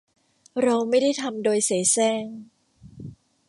[0.63, 2.25] เราไม่ได้ทำโดยเสแสร้ง